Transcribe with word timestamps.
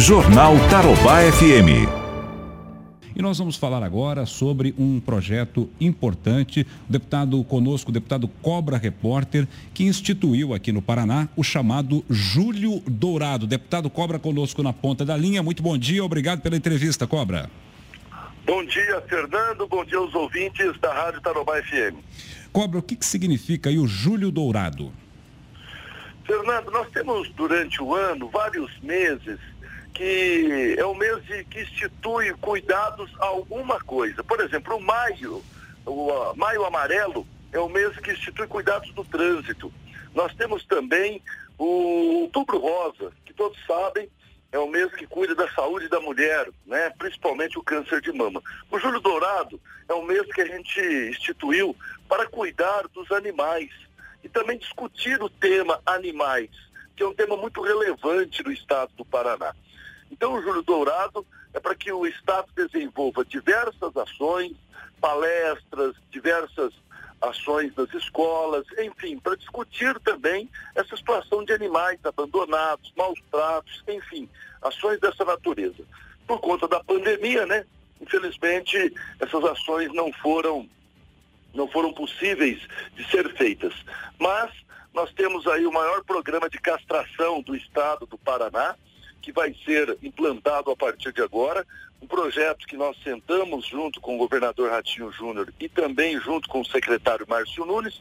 Jornal 0.00 0.54
Tarobá 0.70 1.20
FM. 1.30 1.86
E 3.14 3.20
nós 3.20 3.36
vamos 3.36 3.58
falar 3.58 3.82
agora 3.82 4.24
sobre 4.24 4.74
um 4.78 4.98
projeto 4.98 5.68
importante. 5.78 6.66
O 6.88 6.92
deputado 6.92 7.44
conosco, 7.44 7.90
o 7.90 7.92
deputado 7.92 8.26
Cobra 8.26 8.78
Repórter, 8.78 9.46
que 9.74 9.84
instituiu 9.84 10.54
aqui 10.54 10.72
no 10.72 10.80
Paraná 10.80 11.28
o 11.36 11.44
chamado 11.44 12.02
Júlio 12.08 12.80
Dourado. 12.86 13.46
Deputado 13.46 13.90
Cobra 13.90 14.18
conosco 14.18 14.62
na 14.62 14.72
ponta 14.72 15.04
da 15.04 15.14
linha. 15.14 15.42
Muito 15.42 15.62
bom 15.62 15.76
dia, 15.76 16.02
obrigado 16.02 16.40
pela 16.40 16.56
entrevista, 16.56 17.06
Cobra. 17.06 17.50
Bom 18.46 18.64
dia, 18.64 19.02
Fernando. 19.06 19.68
Bom 19.68 19.84
dia 19.84 19.98
aos 19.98 20.14
ouvintes 20.14 20.80
da 20.80 20.94
Rádio 20.94 21.20
Tarobá 21.20 21.62
FM. 21.62 21.98
Cobra, 22.50 22.78
o 22.78 22.82
que, 22.82 22.96
que 22.96 23.04
significa 23.04 23.68
aí 23.68 23.78
o 23.78 23.86
Júlio 23.86 24.30
Dourado? 24.30 24.90
Fernando, 26.26 26.70
nós 26.70 26.88
temos 26.90 27.28
durante 27.36 27.82
o 27.82 27.94
ano 27.94 28.30
vários 28.30 28.70
meses 28.80 29.38
que 29.94 30.76
é 30.78 30.84
o 30.84 30.94
mês 30.94 31.22
de, 31.24 31.44
que 31.44 31.60
institui 31.62 32.32
cuidados 32.34 33.10
a 33.20 33.26
alguma 33.26 33.80
coisa. 33.80 34.22
Por 34.24 34.40
exemplo, 34.40 34.76
o 34.76 34.80
maio, 34.80 35.42
o 35.84 36.34
maio 36.36 36.64
amarelo, 36.64 37.26
é 37.52 37.58
o 37.58 37.68
mês 37.68 37.96
que 37.98 38.12
institui 38.12 38.46
cuidados 38.46 38.92
do 38.92 39.04
trânsito. 39.04 39.72
Nós 40.14 40.34
temos 40.34 40.64
também 40.64 41.22
o 41.58 42.22
outubro 42.22 42.58
rosa, 42.58 43.12
que 43.24 43.32
todos 43.32 43.58
sabem, 43.66 44.08
é 44.52 44.58
o 44.58 44.68
mês 44.68 44.92
que 44.92 45.06
cuida 45.06 45.34
da 45.34 45.48
saúde 45.52 45.88
da 45.88 46.00
mulher, 46.00 46.48
né? 46.66 46.90
principalmente 46.98 47.58
o 47.58 47.62
câncer 47.62 48.00
de 48.00 48.12
mama. 48.12 48.42
O 48.70 48.78
julho 48.78 49.00
dourado 49.00 49.60
é 49.88 49.94
o 49.94 50.02
mês 50.02 50.26
que 50.32 50.40
a 50.40 50.46
gente 50.46 50.80
instituiu 51.08 51.76
para 52.08 52.26
cuidar 52.26 52.88
dos 52.88 53.10
animais 53.12 53.70
e 54.24 54.28
também 54.28 54.58
discutir 54.58 55.22
o 55.22 55.28
tema 55.28 55.80
animais, 55.86 56.50
que 56.96 57.02
é 57.02 57.06
um 57.06 57.14
tema 57.14 57.36
muito 57.36 57.60
relevante 57.60 58.42
no 58.42 58.50
estado 58.50 58.90
do 58.96 59.04
Paraná. 59.04 59.54
Então, 60.10 60.34
o 60.34 60.42
Júlio 60.42 60.62
Dourado 60.62 61.26
é 61.52 61.60
para 61.60 61.74
que 61.74 61.92
o 61.92 62.06
Estado 62.06 62.48
desenvolva 62.54 63.24
diversas 63.24 63.96
ações, 63.96 64.52
palestras, 65.00 65.94
diversas 66.10 66.72
ações 67.20 67.74
das 67.74 67.92
escolas, 67.92 68.64
enfim, 68.78 69.18
para 69.18 69.36
discutir 69.36 69.98
também 70.00 70.48
essa 70.74 70.96
situação 70.96 71.44
de 71.44 71.52
animais 71.52 71.98
abandonados, 72.04 72.92
maus 72.96 73.20
tratos, 73.30 73.82
enfim, 73.86 74.28
ações 74.62 74.98
dessa 75.00 75.24
natureza. 75.24 75.84
Por 76.26 76.40
conta 76.40 76.66
da 76.66 76.82
pandemia, 76.82 77.44
né? 77.46 77.66
Infelizmente, 78.00 78.94
essas 79.18 79.44
ações 79.44 79.92
não 79.92 80.12
foram 80.14 80.68
não 81.52 81.66
foram 81.66 81.92
possíveis 81.92 82.60
de 82.94 83.04
ser 83.10 83.28
feitas. 83.36 83.74
Mas 84.18 84.52
nós 84.94 85.12
temos 85.12 85.46
aí 85.48 85.66
o 85.66 85.72
maior 85.72 86.04
programa 86.04 86.48
de 86.48 86.58
castração 86.58 87.42
do 87.42 87.56
estado 87.56 88.06
do 88.06 88.16
Paraná, 88.16 88.76
que 89.20 89.32
vai 89.32 89.54
ser 89.64 89.98
implantado 90.02 90.70
a 90.70 90.76
partir 90.76 91.12
de 91.12 91.22
agora, 91.22 91.66
um 92.00 92.06
projeto 92.06 92.66
que 92.66 92.76
nós 92.76 92.96
sentamos 93.02 93.66
junto 93.66 94.00
com 94.00 94.14
o 94.14 94.18
governador 94.18 94.70
Ratinho 94.70 95.12
Júnior 95.12 95.52
e 95.60 95.68
também 95.68 96.18
junto 96.20 96.48
com 96.48 96.60
o 96.60 96.64
secretário 96.64 97.26
Márcio 97.28 97.66
Nunes 97.66 98.00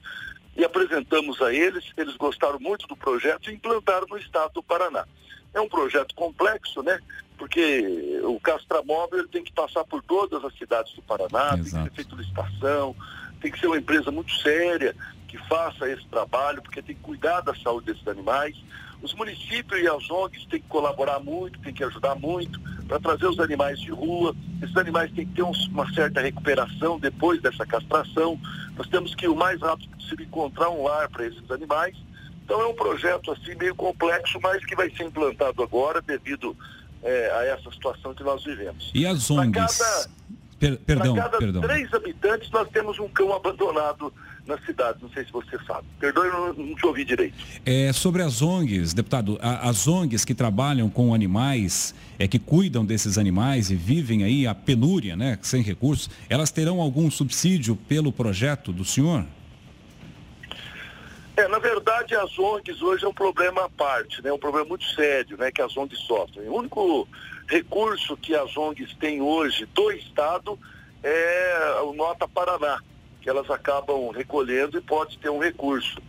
e 0.55 0.63
apresentamos 0.63 1.41
a 1.41 1.53
eles, 1.53 1.85
eles 1.95 2.15
gostaram 2.17 2.59
muito 2.59 2.87
do 2.87 2.95
projeto 2.95 3.49
e 3.49 3.53
implantaram 3.53 4.07
no 4.09 4.17
estado 4.17 4.53
do 4.53 4.63
Paraná. 4.63 5.05
É 5.53 5.59
um 5.61 5.69
projeto 5.69 6.13
complexo, 6.15 6.83
né? 6.83 6.99
Porque 7.37 8.19
o 8.23 8.39
Castramóvel 8.39 9.27
tem 9.27 9.43
que 9.43 9.51
passar 9.51 9.83
por 9.85 10.01
todas 10.03 10.43
as 10.43 10.53
cidades 10.57 10.93
do 10.93 11.01
Paraná, 11.01 11.55
Exato. 11.57 11.61
tem 11.61 11.63
que 11.63 11.71
ser 11.71 11.89
feita 11.95 12.15
licitação, 12.15 12.95
tem 13.41 13.51
que 13.51 13.59
ser 13.59 13.67
uma 13.67 13.77
empresa 13.77 14.11
muito 14.11 14.33
séria 14.35 14.95
que 15.27 15.37
faça 15.47 15.89
esse 15.89 16.05
trabalho, 16.07 16.61
porque 16.61 16.81
tem 16.81 16.95
que 16.95 17.01
cuidar 17.01 17.41
da 17.41 17.55
saúde 17.55 17.93
desses 17.93 18.07
animais. 18.07 18.55
Os 19.01 19.13
municípios 19.13 19.81
e 19.81 19.87
as 19.87 20.09
ONGs 20.09 20.45
têm 20.45 20.59
que 20.59 20.67
colaborar 20.67 21.19
muito, 21.19 21.59
têm 21.59 21.73
que 21.73 21.83
ajudar 21.83 22.15
muito 22.15 22.59
para 22.87 22.99
trazer 22.99 23.27
os 23.27 23.39
animais 23.39 23.79
de 23.79 23.91
rua. 23.91 24.35
Esses 24.61 24.75
animais 24.75 25.11
têm 25.13 25.25
que 25.25 25.35
ter 25.35 25.43
uma 25.43 25.91
certa 25.93 26.21
recuperação 26.21 26.99
depois 26.99 27.41
dessa 27.41 27.65
castração. 27.65 28.39
Nós 28.75 28.87
temos 28.87 29.15
que 29.15 29.27
o 29.27 29.35
mais 29.35 29.61
rápido 29.61 29.89
possível 29.95 30.25
encontrar 30.25 30.69
um 30.69 30.83
lar 30.83 31.09
para 31.09 31.25
esses 31.25 31.49
animais. 31.49 31.95
Então 32.43 32.59
é 32.59 32.65
um 32.65 32.73
projeto 32.73 33.31
assim 33.31 33.55
meio 33.55 33.75
complexo, 33.75 34.39
mas 34.41 34.65
que 34.65 34.75
vai 34.75 34.89
ser 34.89 35.03
implantado 35.03 35.61
agora 35.63 36.01
devido 36.01 36.57
é, 37.03 37.31
a 37.31 37.45
essa 37.45 37.71
situação 37.71 38.13
que 38.13 38.23
nós 38.23 38.43
vivemos. 38.43 38.91
E 38.93 39.05
as 39.05 39.29
ONGs? 39.29 39.77
Cada, 39.77 40.09
per, 40.59 40.77
perdão, 40.77 41.15
cada 41.15 41.37
perdão. 41.37 41.61
três 41.61 41.93
habitantes 41.93 42.51
nós 42.51 42.67
temos 42.69 42.99
um 42.99 43.07
cão 43.07 43.33
abandonado 43.33 44.13
na 44.45 44.57
cidade. 44.59 44.99
Não 45.01 45.09
sei 45.09 45.23
se 45.23 45.31
você 45.31 45.57
sabe. 45.65 45.87
Perdoe, 45.99 46.27
não, 46.29 46.53
não 46.53 46.75
te 46.75 46.85
ouvi 46.85 47.05
direito. 47.05 47.35
É, 47.65 47.93
sobre 47.93 48.21
as 48.21 48.41
ONGs, 48.41 48.93
deputado, 48.93 49.37
a, 49.41 49.69
as 49.69 49.87
ONGs 49.87 50.25
que 50.25 50.33
trabalham 50.33 50.89
com 50.89 51.13
animais, 51.13 51.95
é, 52.17 52.27
que 52.27 52.39
cuidam 52.39 52.85
desses 52.85 53.17
animais 53.17 53.71
e 53.71 53.75
vivem 53.75 54.23
aí 54.23 54.45
a 54.45 54.53
penúria, 54.53 55.15
né, 55.15 55.37
sem 55.41 55.61
recursos, 55.61 56.09
elas 56.29 56.51
terão 56.51 56.81
algum 56.81 57.09
subsídio 57.09 57.75
pelo 57.75 58.11
projeto 58.11 58.73
do 58.73 58.83
senhor? 58.83 59.25
É, 61.37 61.47
na 61.47 61.59
verdade, 61.59 62.13
as 62.15 62.37
ONGs 62.37 62.81
hoje 62.81 63.05
é 63.05 63.07
um 63.07 63.13
problema 63.13 63.63
à 63.63 63.69
parte, 63.69 64.21
né? 64.21 64.29
um 64.33 64.37
problema 64.37 64.67
muito 64.67 64.83
sério 64.93 65.37
né? 65.37 65.49
que 65.49 65.61
as 65.61 65.77
ONGs 65.77 65.99
sofrem. 65.99 66.49
O 66.49 66.55
único 66.55 67.07
recurso 67.49 68.15
que 68.15 68.35
as 68.35 68.55
ONGs 68.55 68.93
têm 68.95 69.21
hoje 69.21 69.65
do 69.65 69.91
Estado 69.91 70.57
é 71.01 71.81
o 71.81 71.93
Nota 71.93 72.27
Paraná, 72.27 72.79
que 73.21 73.29
elas 73.29 73.49
acabam 73.49 74.11
recolhendo 74.11 74.77
e 74.77 74.81
pode 74.81 75.17
ter 75.17 75.29
um 75.29 75.39
recurso. 75.39 75.99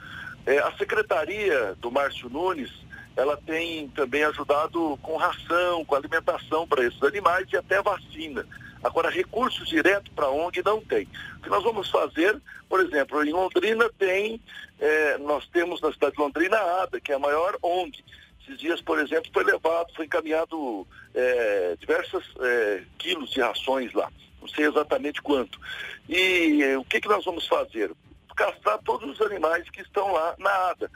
É, 0.44 0.58
a 0.58 0.70
secretaria 0.72 1.74
do 1.80 1.90
Márcio 1.90 2.28
Nunes, 2.28 2.70
ela 3.16 3.38
tem 3.38 3.88
também 3.88 4.22
ajudado 4.24 4.98
com 5.02 5.16
ração, 5.16 5.84
com 5.84 5.94
alimentação 5.94 6.68
para 6.68 6.84
esses 6.84 7.02
animais 7.02 7.46
e 7.50 7.56
até 7.56 7.80
vacina. 7.82 8.46
Agora, 8.82 9.10
recursos 9.10 9.68
diretos 9.68 10.12
para 10.14 10.26
a 10.26 10.30
ONG 10.30 10.62
não 10.62 10.80
tem. 10.80 11.08
O 11.38 11.42
que 11.42 11.48
nós 11.48 11.62
vamos 11.62 11.90
fazer, 11.90 12.38
por 12.68 12.80
exemplo, 12.80 13.24
em 13.24 13.32
Londrina 13.32 13.90
tem, 13.98 14.40
é, 14.78 15.18
nós 15.18 15.46
temos 15.48 15.80
na 15.80 15.92
cidade 15.92 16.16
de 16.16 16.20
Londrina 16.20 16.56
a 16.56 16.82
ADA, 16.82 17.00
que 17.00 17.12
é 17.12 17.14
a 17.14 17.18
maior 17.18 17.56
ONG. 17.62 18.04
Esses 18.50 18.60
dias, 18.60 18.80
por 18.80 18.98
exemplo, 18.98 19.30
foi 19.32 19.44
levado, 19.44 19.94
foi 19.94 20.06
encaminhado 20.06 20.86
é, 21.14 21.76
diversos 21.78 22.24
é, 22.40 22.82
quilos 22.98 23.30
de 23.30 23.40
rações 23.40 23.92
lá 23.92 24.10
não 24.40 24.48
sei 24.48 24.66
exatamente 24.66 25.20
quanto. 25.20 25.60
E 26.08 26.62
eh, 26.62 26.78
o 26.78 26.84
que, 26.84 27.00
que 27.00 27.08
nós 27.08 27.24
vamos 27.24 27.46
fazer? 27.46 27.92
Castrar 28.34 28.78
todos 28.78 29.08
os 29.10 29.20
animais 29.20 29.68
que 29.68 29.82
estão 29.82 30.12
lá 30.12 30.34
na 30.38 30.50
ADA. 30.70 30.90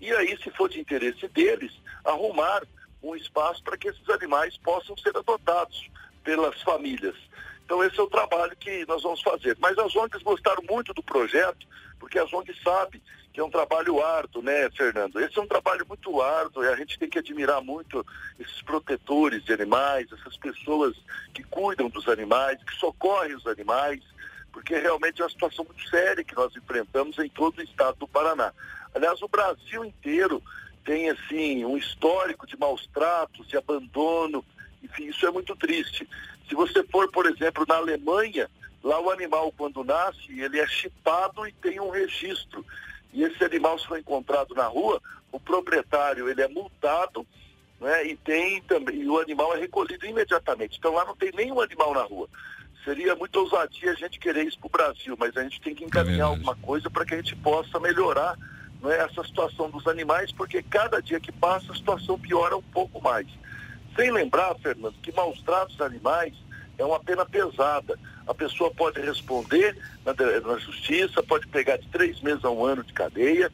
E 0.00 0.12
aí, 0.12 0.36
se 0.42 0.50
for 0.50 0.68
de 0.68 0.80
interesse 0.80 1.28
deles, 1.28 1.72
arrumar 2.04 2.62
um 3.02 3.14
espaço 3.14 3.62
para 3.62 3.76
que 3.76 3.88
esses 3.88 4.08
animais 4.10 4.56
possam 4.58 4.96
ser 4.96 5.16
adotados 5.16 5.88
pelas 6.24 6.60
famílias. 6.62 7.14
Então 7.68 7.84
esse 7.84 8.00
é 8.00 8.02
o 8.02 8.06
trabalho 8.06 8.56
que 8.56 8.86
nós 8.86 9.02
vamos 9.02 9.20
fazer. 9.20 9.54
Mas 9.60 9.76
as 9.76 9.94
ONGs 9.94 10.22
gostaram 10.22 10.62
muito 10.66 10.94
do 10.94 11.02
projeto, 11.02 11.66
porque 12.00 12.18
as 12.18 12.32
ONGs 12.32 12.56
sabem 12.62 12.98
que 13.30 13.38
é 13.38 13.44
um 13.44 13.50
trabalho 13.50 14.02
árduo, 14.02 14.40
né, 14.40 14.70
Fernando? 14.70 15.20
Esse 15.20 15.38
é 15.38 15.42
um 15.42 15.46
trabalho 15.46 15.84
muito 15.86 16.22
árduo 16.22 16.64
e 16.64 16.68
a 16.68 16.74
gente 16.76 16.98
tem 16.98 17.10
que 17.10 17.18
admirar 17.18 17.60
muito 17.60 18.06
esses 18.40 18.62
protetores 18.62 19.44
de 19.44 19.52
animais, 19.52 20.10
essas 20.10 20.34
pessoas 20.38 20.96
que 21.34 21.42
cuidam 21.44 21.90
dos 21.90 22.08
animais, 22.08 22.58
que 22.64 22.74
socorrem 22.76 23.36
os 23.36 23.46
animais, 23.46 24.00
porque 24.50 24.78
realmente 24.78 25.20
é 25.20 25.24
uma 25.24 25.30
situação 25.30 25.62
muito 25.62 25.86
séria 25.90 26.24
que 26.24 26.34
nós 26.34 26.56
enfrentamos 26.56 27.18
em 27.18 27.28
todo 27.28 27.58
o 27.58 27.62
estado 27.62 27.98
do 27.98 28.08
Paraná. 28.08 28.50
Aliás, 28.94 29.20
o 29.20 29.28
Brasil 29.28 29.84
inteiro 29.84 30.42
tem 30.86 31.10
assim 31.10 31.66
um 31.66 31.76
histórico 31.76 32.46
de 32.46 32.58
maus 32.58 32.88
tratos, 32.94 33.46
de 33.46 33.58
abandono, 33.58 34.42
enfim, 34.82 35.04
isso 35.08 35.26
é 35.26 35.30
muito 35.30 35.54
triste. 35.54 36.08
Se 36.48 36.54
você 36.54 36.82
for, 36.84 37.10
por 37.10 37.26
exemplo, 37.26 37.64
na 37.68 37.76
Alemanha, 37.76 38.48
lá 38.82 39.00
o 39.00 39.10
animal 39.10 39.52
quando 39.56 39.84
nasce, 39.84 40.40
ele 40.40 40.58
é 40.58 40.66
chipado 40.66 41.46
e 41.46 41.52
tem 41.52 41.80
um 41.80 41.90
registro 41.90 42.64
e 43.12 43.22
esse 43.22 43.42
animal 43.44 43.78
se 43.78 43.86
for 43.86 43.98
encontrado 43.98 44.54
na 44.54 44.66
rua, 44.66 45.00
o 45.32 45.40
proprietário 45.40 46.28
ele 46.28 46.42
é 46.42 46.48
multado 46.48 47.26
né, 47.80 48.06
e 48.06 48.16
tem 48.16 48.60
também, 48.62 48.96
e 49.02 49.08
o 49.08 49.18
animal 49.18 49.54
é 49.56 49.60
recolhido 49.60 50.06
imediatamente. 50.06 50.78
Então 50.78 50.94
lá 50.94 51.04
não 51.04 51.16
tem 51.16 51.30
nenhum 51.34 51.60
animal 51.60 51.94
na 51.94 52.02
rua. 52.02 52.28
Seria 52.84 53.14
muito 53.14 53.38
ousadia 53.38 53.92
a 53.92 53.94
gente 53.94 54.18
querer 54.18 54.46
isso 54.46 54.58
para 54.58 54.66
o 54.66 54.70
Brasil, 54.70 55.16
mas 55.18 55.36
a 55.36 55.42
gente 55.42 55.60
tem 55.60 55.74
que 55.74 55.84
encaminhar 55.84 56.20
é 56.28 56.30
alguma 56.30 56.56
coisa 56.56 56.88
para 56.88 57.04
que 57.04 57.14
a 57.14 57.16
gente 57.18 57.36
possa 57.36 57.78
melhorar 57.78 58.36
não 58.80 58.90
é, 58.90 58.98
essa 58.98 59.24
situação 59.24 59.68
dos 59.70 59.86
animais, 59.86 60.32
porque 60.32 60.62
cada 60.62 61.00
dia 61.00 61.18
que 61.18 61.32
passa 61.32 61.72
a 61.72 61.74
situação 61.74 62.18
piora 62.18 62.56
um 62.56 62.62
pouco 62.62 63.02
mais. 63.02 63.26
Sem 63.98 64.12
lembrar, 64.12 64.54
Fernando, 64.62 64.94
que 65.02 65.10
maus 65.10 65.42
tratos 65.42 65.80
animais 65.80 66.32
é 66.78 66.84
uma 66.84 67.00
pena 67.00 67.26
pesada. 67.26 67.98
A 68.28 68.32
pessoa 68.32 68.70
pode 68.70 69.00
responder 69.00 69.76
na, 70.06 70.14
na, 70.14 70.56
justiça, 70.56 71.20
pode 71.20 71.48
pegar 71.48 71.78
de 71.78 71.88
três 71.88 72.20
meses 72.20 72.44
a 72.44 72.50
um 72.50 72.64
ano 72.64 72.84
de 72.84 72.92
cadeia, 72.92 73.50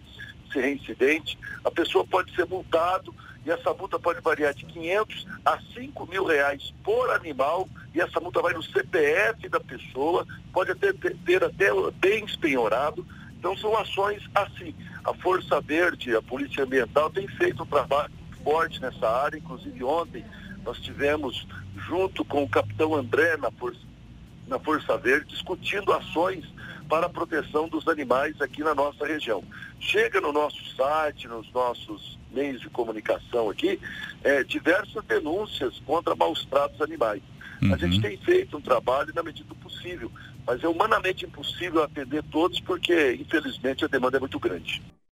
se 0.53 0.61
reincidente. 0.61 1.39
A 1.65 1.71
pessoa 1.71 2.07
pode 2.07 2.35
ser 2.35 2.45
multado 2.45 3.15
e 3.47 3.51
essa 3.51 3.73
multa 3.73 3.99
pode 3.99 4.21
variar 4.21 4.53
de 4.53 4.67
500 4.67 5.27
a 5.47 5.59
5 5.73 6.07
mil 6.09 6.27
reais 6.27 6.75
por 6.85 7.11
animal 7.13 7.67
e 7.95 8.03
essa 8.03 8.21
multa 8.21 8.43
vai 8.43 8.53
no 8.53 8.63
CPF 8.63 9.49
da 9.49 9.61
pessoa, 9.61 10.27
pode 10.53 10.73
até 10.73 10.93
ter, 10.93 11.17
ter 11.25 11.43
até 11.43 11.71
bens 11.95 12.37
penhorado. 12.37 13.07
Então 13.39 13.57
são 13.57 13.75
ações 13.79 14.23
assim. 14.35 14.75
A 15.05 15.15
Força 15.15 15.59
Verde, 15.63 16.15
a 16.15 16.21
Polícia 16.21 16.65
Ambiental 16.65 17.09
tem 17.09 17.27
feito 17.29 17.63
um 17.63 17.67
trabalho 17.67 18.13
forte 18.45 18.81
nessa 18.81 19.09
área, 19.09 19.39
inclusive 19.39 19.83
ontem 19.83 20.25
nós 20.65 20.79
tivemos, 20.79 21.47
junto 21.77 22.25
com 22.25 22.45
o 22.45 22.49
capitão 22.49 22.95
André 22.95 23.37
na 23.37 23.51
Força, 23.51 23.81
na 24.47 24.59
Força 24.59 24.97
Verde, 24.97 25.27
discutindo 25.27 25.93
ações 25.93 26.45
para 26.89 27.07
a 27.07 27.11
proteção 27.11 27.69
dos 27.69 27.89
animais 27.89 28.41
aqui 28.41 28.63
na 28.63 28.75
nossa 28.75 29.07
região. 29.07 29.43
Chega 29.81 30.21
no 30.21 30.33
nosso 30.33 30.63
site, 30.77 31.27
nos 31.27 31.51
nossos 31.53 32.19
meios 32.31 32.61
de 32.61 32.69
comunicação 32.69 33.51
aqui, 33.51 33.81
é, 34.23 34.43
diversas 34.45 35.05
denúncias 35.05 35.81
contra 35.87 36.15
maus 36.15 36.45
tratos 36.45 36.81
animais. 36.81 37.23
Uhum. 37.63 37.73
A 37.73 37.77
gente 37.77 38.01
tem 38.01 38.17
feito 38.19 38.57
um 38.57 38.61
trabalho 38.61 39.13
na 39.15 39.23
medida 39.23 39.49
do 39.49 39.55
possível, 39.55 40.11
mas 40.47 40.63
é 40.63 40.69
humanamente 40.69 41.25
impossível 41.25 41.83
atender 41.83 42.23
todos 42.25 42.61
porque, 42.61 43.15
infelizmente, 43.15 43.85
a 43.85 43.89
demanda 43.89 44.17
é 44.19 44.21
muito 44.21 44.39
grande. 44.39 44.83